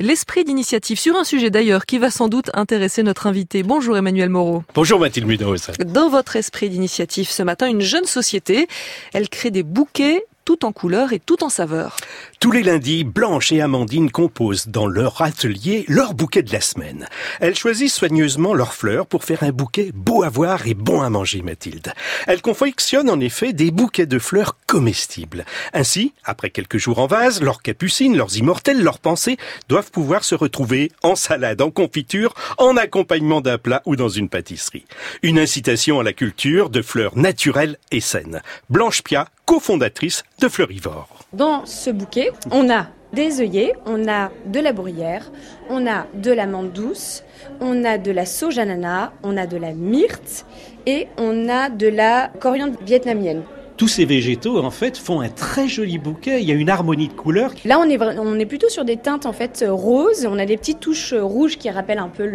L'esprit 0.00 0.44
d'initiative 0.44 0.96
sur 0.96 1.16
un 1.16 1.24
sujet 1.24 1.50
d'ailleurs 1.50 1.84
qui 1.84 1.98
va 1.98 2.12
sans 2.12 2.28
doute 2.28 2.52
intéresser 2.54 3.02
notre 3.02 3.26
invité. 3.26 3.64
Bonjour 3.64 3.96
Emmanuel 3.96 4.28
Moreau. 4.28 4.62
Bonjour 4.72 5.00
Mathilde 5.00 5.26
Munoz. 5.26 5.72
Dans 5.84 6.08
votre 6.08 6.36
esprit 6.36 6.70
d'initiative 6.70 7.28
ce 7.28 7.42
matin, 7.42 7.66
une 7.66 7.80
jeune 7.80 8.04
société, 8.04 8.68
elle 9.12 9.28
crée 9.28 9.50
des 9.50 9.64
bouquets 9.64 10.24
tout 10.44 10.64
en 10.64 10.70
couleur 10.70 11.12
et 11.12 11.18
tout 11.18 11.42
en 11.42 11.48
saveur. 11.48 11.96
Tous 12.40 12.52
les 12.52 12.62
lundis, 12.62 13.02
Blanche 13.02 13.50
et 13.50 13.60
Amandine 13.60 14.12
composent 14.12 14.68
dans 14.68 14.86
leur 14.86 15.22
atelier 15.22 15.84
leur 15.88 16.14
bouquet 16.14 16.44
de 16.44 16.52
la 16.52 16.60
semaine. 16.60 17.08
Elles 17.40 17.56
choisissent 17.56 17.96
soigneusement 17.96 18.54
leurs 18.54 18.74
fleurs 18.74 19.06
pour 19.06 19.24
faire 19.24 19.42
un 19.42 19.50
bouquet 19.50 19.90
beau 19.92 20.22
à 20.22 20.28
voir 20.28 20.68
et 20.68 20.74
bon 20.74 21.00
à 21.00 21.10
manger, 21.10 21.42
Mathilde. 21.42 21.92
Elles 22.28 22.40
confectionnent 22.40 23.10
en 23.10 23.18
effet 23.18 23.52
des 23.52 23.72
bouquets 23.72 24.06
de 24.06 24.20
fleurs 24.20 24.56
comestibles. 24.68 25.44
Ainsi, 25.72 26.12
après 26.22 26.50
quelques 26.50 26.78
jours 26.78 27.00
en 27.00 27.08
vase, 27.08 27.42
leurs 27.42 27.60
capucines, 27.60 28.16
leurs 28.16 28.36
immortelles, 28.36 28.84
leurs 28.84 29.00
pensées 29.00 29.36
doivent 29.68 29.90
pouvoir 29.90 30.22
se 30.22 30.36
retrouver 30.36 30.92
en 31.02 31.16
salade, 31.16 31.60
en 31.60 31.72
confiture, 31.72 32.34
en 32.58 32.76
accompagnement 32.76 33.40
d'un 33.40 33.58
plat 33.58 33.82
ou 33.84 33.96
dans 33.96 34.08
une 34.08 34.28
pâtisserie. 34.28 34.86
Une 35.24 35.40
incitation 35.40 35.98
à 35.98 36.04
la 36.04 36.12
culture 36.12 36.70
de 36.70 36.82
fleurs 36.82 37.18
naturelles 37.18 37.78
et 37.90 38.00
saines. 38.00 38.42
Blanche 38.70 39.02
Pia, 39.02 39.26
cofondatrice 39.44 40.22
de 40.40 40.48
Fleurivore. 40.48 41.08
Dans 41.32 41.66
ce 41.66 41.90
bouquet, 41.90 42.27
on 42.50 42.70
a 42.70 42.86
des 43.12 43.40
œillets, 43.40 43.72
on 43.86 44.06
a 44.08 44.30
de 44.46 44.60
la 44.60 44.72
bruyère, 44.72 45.30
on 45.70 45.86
a 45.86 46.06
de 46.14 46.32
l'amande 46.32 46.72
douce, 46.72 47.24
on 47.60 47.84
a 47.84 47.98
de 47.98 48.10
la 48.10 48.26
sauge 48.26 48.58
ananas, 48.58 49.12
on 49.22 49.36
a 49.36 49.46
de 49.46 49.56
la 49.56 49.72
myrte 49.72 50.44
et 50.86 51.08
on 51.16 51.48
a 51.48 51.70
de 51.70 51.88
la 51.88 52.30
coriandre 52.40 52.78
vietnamienne 52.82 53.42
tous 53.78 53.88
ces 53.88 54.04
végétaux 54.04 54.58
en 54.58 54.70
fait 54.70 54.98
font 54.98 55.20
un 55.20 55.28
très 55.28 55.68
joli 55.68 55.98
bouquet. 55.98 56.42
Il 56.42 56.48
y 56.48 56.52
a 56.52 56.54
une 56.54 56.68
harmonie 56.68 57.06
de 57.06 57.12
couleurs. 57.12 57.52
Là, 57.64 57.78
on 57.78 57.88
est 57.88 57.98
on 58.18 58.38
est 58.38 58.46
plutôt 58.46 58.68
sur 58.68 58.84
des 58.84 58.96
teintes 58.96 59.24
en 59.24 59.32
fait 59.32 59.64
roses. 59.66 60.26
On 60.28 60.38
a 60.38 60.44
des 60.44 60.56
petites 60.56 60.80
touches 60.80 61.14
rouges 61.14 61.56
qui 61.56 61.70
rappellent 61.70 62.00
un 62.00 62.08
peu 62.08 62.28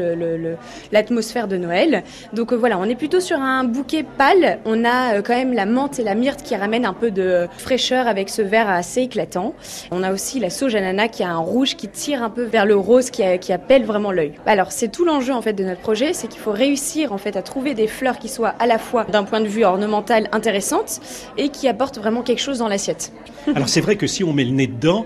l'atmosphère 0.91 1.47
de 1.49 1.57
Noël. 1.57 2.03
Donc 2.31 2.53
euh, 2.53 2.55
voilà, 2.55 2.79
on 2.79 2.85
est 2.85 2.95
plutôt 2.95 3.19
sur 3.19 3.39
un 3.39 3.65
bouquet 3.65 4.03
pâle. 4.03 4.59
On 4.65 4.85
a 4.85 5.15
euh, 5.15 5.21
quand 5.21 5.35
même 5.35 5.53
la 5.53 5.65
menthe 5.65 5.99
et 5.99 6.03
la 6.03 6.15
myrte 6.15 6.43
qui 6.43 6.55
ramènent 6.55 6.85
un 6.85 6.93
peu 6.93 7.11
de 7.11 7.47
fraîcheur 7.57 8.07
avec 8.07 8.29
ce 8.29 8.41
vert 8.41 8.69
assez 8.69 9.01
éclatant. 9.01 9.53
On 9.91 10.01
a 10.01 10.13
aussi 10.13 10.39
la 10.39 10.49
sauge 10.49 10.75
ananas 10.75 11.09
qui 11.09 11.23
a 11.23 11.29
un 11.29 11.37
rouge 11.37 11.75
qui 11.75 11.89
tire 11.89 12.23
un 12.23 12.29
peu 12.29 12.43
vers 12.43 12.65
le 12.65 12.77
rose 12.77 13.09
qui, 13.09 13.21
qui 13.39 13.51
appelle 13.51 13.83
vraiment 13.83 14.13
l'œil. 14.13 14.31
Alors 14.45 14.71
c'est 14.71 14.87
tout 14.87 15.03
l'enjeu 15.03 15.33
en 15.33 15.41
fait 15.41 15.53
de 15.53 15.65
notre 15.65 15.81
projet, 15.81 16.13
c'est 16.13 16.27
qu'il 16.27 16.39
faut 16.39 16.53
réussir 16.53 17.11
en 17.11 17.17
fait 17.17 17.35
à 17.35 17.41
trouver 17.41 17.73
des 17.73 17.87
fleurs 17.87 18.17
qui 18.17 18.29
soient 18.29 18.55
à 18.59 18.65
la 18.65 18.77
fois 18.77 19.03
d'un 19.03 19.25
point 19.25 19.41
de 19.41 19.47
vue 19.47 19.65
ornemental 19.65 20.29
intéressantes 20.31 21.01
et 21.37 21.49
qui 21.49 21.67
apporte 21.67 21.97
vraiment 21.97 22.21
quelque 22.21 22.41
chose 22.41 22.59
dans 22.59 22.67
l'assiette. 22.67 23.11
Alors 23.55 23.69
c'est 23.69 23.81
vrai 23.81 23.95
que 23.95 24.07
si 24.07 24.23
on 24.23 24.33
met 24.33 24.45
le 24.45 24.51
nez 24.51 24.67
dedans, 24.67 25.05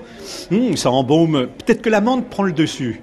hmm, 0.51 0.75
ça 0.75 0.91
embaume. 0.91 1.47
Peut-être 1.65 1.81
que 1.81 1.89
l'amande 1.89 2.25
prend 2.25 2.43
le 2.43 2.53
dessus. 2.53 3.01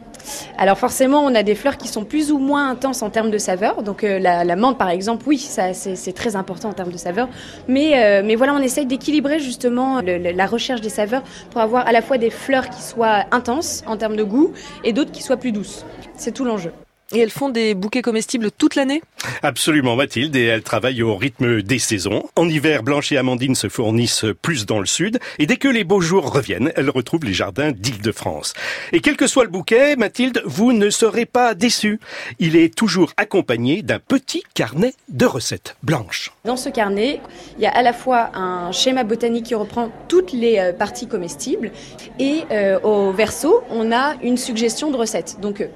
Alors 0.56 0.78
forcément, 0.78 1.20
on 1.20 1.34
a 1.34 1.42
des 1.42 1.54
fleurs 1.54 1.76
qui 1.76 1.88
sont 1.88 2.04
plus 2.04 2.32
ou 2.32 2.38
moins 2.38 2.70
intenses 2.70 3.02
en 3.02 3.10
termes 3.10 3.30
de 3.30 3.38
saveur. 3.38 3.82
Donc 3.82 4.04
euh, 4.04 4.18
la, 4.18 4.56
menthe, 4.56 4.78
par 4.78 4.90
exemple, 4.90 5.24
oui, 5.26 5.38
ça 5.38 5.74
c'est 5.74 6.12
très 6.12 6.36
important 6.36 6.70
en 6.70 6.72
termes 6.72 6.92
de 6.92 6.98
saveur. 6.98 7.28
Mais, 7.68 8.02
euh, 8.02 8.22
mais 8.24 8.34
voilà, 8.34 8.54
on 8.54 8.60
essaye 8.60 8.86
d'équilibrer 8.86 9.38
justement 9.38 10.00
la 10.00 10.46
recherche 10.46 10.80
des 10.80 10.88
saveurs 10.88 11.22
pour 11.50 11.60
avoir 11.60 11.86
à 11.86 11.92
la 11.92 12.02
fois 12.02 12.18
des 12.18 12.30
fleurs 12.30 12.70
qui 12.70 12.82
soient 12.82 13.24
intenses 13.30 13.82
en 13.86 13.96
termes 13.96 14.16
de 14.16 14.24
goût 14.24 14.52
et 14.84 14.92
d'autres 14.92 15.12
qui 15.12 15.22
soient 15.22 15.36
plus 15.36 15.52
douces. 15.52 15.84
C'est 16.16 16.32
tout 16.32 16.44
l'enjeu. 16.44 16.72
Et 17.14 17.20
elles 17.20 17.30
font 17.30 17.48
des 17.48 17.74
bouquets 17.74 18.02
comestibles 18.02 18.50
toute 18.50 18.74
l'année? 18.74 19.00
Absolument 19.42 19.94
Mathilde, 19.94 20.34
et 20.34 20.44
elles 20.44 20.64
travaillent 20.64 21.02
au 21.02 21.14
rythme 21.14 21.62
des 21.62 21.78
saisons. 21.78 22.24
En 22.34 22.48
hiver, 22.48 22.82
Blanche 22.82 23.12
et 23.12 23.16
Amandine 23.16 23.54
se 23.54 23.68
fournissent 23.68 24.26
plus 24.42 24.66
dans 24.66 24.80
le 24.80 24.86
sud, 24.86 25.20
et 25.38 25.46
dès 25.46 25.56
que 25.56 25.68
les 25.68 25.84
beaux 25.84 26.00
jours 26.00 26.32
reviennent, 26.32 26.72
elles 26.74 26.90
retrouvent 26.90 27.24
les 27.24 27.32
jardins 27.32 27.70
d'Île-de-France. 27.70 28.54
Et 28.92 29.00
quel 29.00 29.16
que 29.16 29.28
soit 29.28 29.44
le 29.44 29.50
bouquet, 29.50 29.94
Mathilde, 29.94 30.42
vous 30.44 30.72
ne 30.72 30.90
serez 30.90 31.24
pas 31.24 31.54
déçus. 31.54 32.00
Il 32.40 32.56
est 32.56 32.74
toujours 32.74 33.12
accompagné 33.16 33.82
d'un 33.82 34.00
petit 34.00 34.42
carnet 34.54 34.94
de 35.08 35.24
recettes 35.24 35.76
blanches. 35.84 36.32
Dans 36.44 36.56
ce 36.56 36.68
carnet, 36.68 37.20
il 37.58 37.62
y 37.62 37.66
a 37.66 37.70
à 37.70 37.82
la 37.82 37.92
fois 37.92 38.30
un 38.34 38.72
schéma 38.72 39.04
botanique 39.04 39.46
qui 39.46 39.54
reprend 39.54 39.90
toutes 40.08 40.32
les 40.32 40.58
euh, 40.58 40.72
parties 40.72 41.06
comestibles, 41.06 41.70
et 42.18 42.42
euh, 42.50 42.80
au 42.80 43.12
verso, 43.12 43.62
on 43.70 43.92
a 43.92 44.14
une 44.22 44.36
suggestion 44.36 44.90
de 44.90 44.96
recettes. 44.96 45.38
Donc 45.40 45.60
euh, 45.60 45.68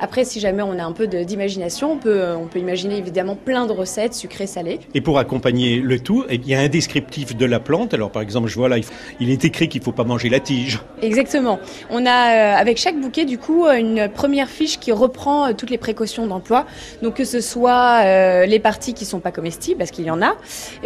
après, 0.00 0.24
si 0.24 0.40
jamais 0.40 0.62
on 0.62 0.78
a 0.78 0.84
un 0.84 0.92
peu 0.92 1.06
d'imagination, 1.06 1.92
on 1.92 1.98
peut, 1.98 2.34
on 2.36 2.46
peut 2.46 2.58
imaginer 2.58 2.96
évidemment 2.96 3.36
plein 3.36 3.66
de 3.66 3.72
recettes 3.72 4.14
sucrées, 4.14 4.46
salées. 4.46 4.80
Et 4.94 5.00
pour 5.00 5.18
accompagner 5.18 5.80
le 5.80 5.98
tout, 5.98 6.24
eh 6.28 6.34
il 6.44 6.48
y 6.48 6.54
a 6.54 6.60
un 6.60 6.68
descriptif 6.68 7.36
de 7.36 7.46
la 7.46 7.60
plante. 7.60 7.94
Alors 7.94 8.10
par 8.10 8.22
exemple, 8.22 8.48
je 8.48 8.54
vois 8.54 8.68
là, 8.68 8.76
il 9.20 9.30
est 9.30 9.44
écrit 9.44 9.68
qu'il 9.68 9.80
ne 9.80 9.84
faut 9.84 9.92
pas 9.92 10.04
manger 10.04 10.28
la 10.28 10.40
tige. 10.40 10.80
Exactement. 11.02 11.58
On 11.90 12.04
a 12.06 12.10
euh, 12.10 12.56
avec 12.56 12.78
chaque 12.78 13.00
bouquet 13.00 13.24
du 13.24 13.38
coup 13.38 13.66
une 13.66 14.08
première 14.08 14.48
fiche 14.48 14.78
qui 14.78 14.92
reprend 14.92 15.46
euh, 15.46 15.52
toutes 15.56 15.70
les 15.70 15.78
précautions 15.78 16.26
d'emploi. 16.26 16.66
Donc 17.02 17.14
que 17.14 17.24
ce 17.24 17.40
soit 17.40 18.02
euh, 18.04 18.46
les 18.46 18.58
parties 18.58 18.94
qui 18.94 19.04
sont 19.04 19.20
pas 19.20 19.32
comestibles, 19.32 19.78
parce 19.78 19.90
qu'il 19.90 20.04
y 20.04 20.10
en 20.10 20.22
a, 20.22 20.34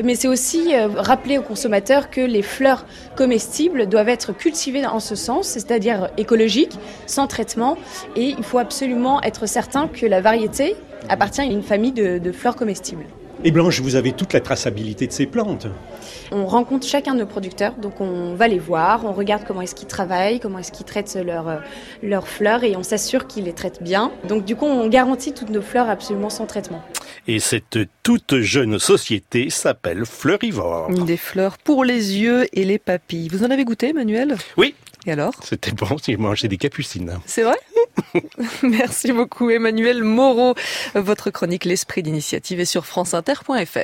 mais 0.03 0.15
c'est 0.15 0.29
aussi 0.29 0.75
rappeler 0.97 1.39
aux 1.39 1.43
consommateurs 1.43 2.11
que 2.11 2.21
les 2.21 2.43
fleurs 2.43 2.85
comestibles 3.17 3.87
doivent 3.89 4.09
être 4.09 4.33
cultivées 4.33 4.87
en 4.87 5.01
ce 5.01 5.15
sens, 5.15 5.49
c'est-à-dire 5.49 6.11
écologiques, 6.17 6.79
sans 7.07 7.27
traitement, 7.27 7.77
et 8.17 8.35
il 8.39 8.43
faut 8.43 8.59
absolument 8.59 8.98
être 9.23 9.47
certain 9.47 9.89
que 9.89 10.07
la 10.07 10.21
variété 10.21 10.77
appartient 11.09 11.41
à 11.41 11.45
une 11.45 11.63
famille 11.63 11.93
de, 11.93 12.33
fleurs 12.33 12.57
comestibles. 12.57 13.05
Et 13.45 13.53
Blanche, 13.53 13.81
vous 13.81 13.95
avez 13.95 14.13
toute 14.13 14.33
la 14.33 14.41
traçabilité 14.41 15.07
de 15.07 15.13
ces 15.13 15.27
plantes. 15.27 15.69
On 16.33 16.45
rencontre 16.47 16.87
chacun 16.87 17.15
de 17.15 17.21
nos 17.21 17.27
producteurs, 17.27 17.75
donc 17.75 18.01
on 18.01 18.35
va 18.35 18.49
les 18.49 18.59
voir, 18.59 19.05
on 19.05 19.13
regarde 19.13 19.45
comment 19.47 19.63
est-ce 19.63 19.77
qu'ils 19.77 19.87
travaillent, 19.87 20.41
comment 20.41 20.59
est-ce 20.59 20.73
qu'ils 20.73 20.87
traitent 20.87 21.17
leurs 21.25 21.63
leurs 22.03 22.27
fleurs 22.27 22.65
et 22.65 22.77
on 22.77 22.83
s'assure 22.83 23.29
qu'ils 23.29 23.45
les 23.45 23.53
traitent 23.53 23.83
bien. 23.83 24.11
Donc 24.29 24.45
du 24.45 24.57
coup, 24.57 24.67
on 24.67 24.89
garantit 24.89 25.33
toutes 25.33 25.51
nos 25.51 25.63
fleurs 25.63 25.89
absolument 25.89 26.31
sans 26.31 26.47
traitement. 26.47 26.83
Et 27.29 27.39
cette 27.39 27.79
toute 28.03 28.41
jeune 28.41 28.79
société 28.79 29.51
s'appelle 29.51 30.05
Fleurivore. 30.05 30.91
Des 30.91 31.17
fleurs 31.17 31.59
pour 31.59 31.85
les 31.85 32.19
yeux 32.19 32.47
et 32.53 32.65
les 32.65 32.79
papilles. 32.79 33.29
Vous 33.29 33.45
en 33.45 33.51
avez 33.51 33.65
goûté, 33.65 33.93
Manuel? 33.93 34.37
Oui. 34.57 34.75
Et 35.07 35.13
alors? 35.13 35.35
C'était 35.45 35.73
bon, 35.73 35.97
j'ai 36.05 36.17
mangé 36.17 36.49
des 36.49 36.57
capucines. 36.57 37.19
C'est 37.25 37.43
vrai? 37.43 37.57
Merci 38.63 39.13
beaucoup 39.13 39.51
Emmanuel 39.51 40.03
Moreau. 40.05 40.55
Votre 40.95 41.31
chronique 41.31 41.65
L'esprit 41.65 42.03
d'initiative 42.03 42.61
est 42.61 42.65
sur 42.65 42.87
franceinter.fr. 42.87 43.79